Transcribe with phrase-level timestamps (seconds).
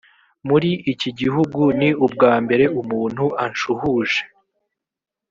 [0.47, 4.21] muri iki gihugu ni ubwa mbere umuntu anshuhuje.